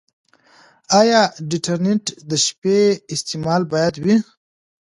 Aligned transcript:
ایا 0.99 1.21
ډیوډرنټ 1.49 2.05
د 2.29 2.31
شپې 2.45 2.79
استعمال 3.13 3.61
باید 3.73 3.95
وي؟ 4.03 4.15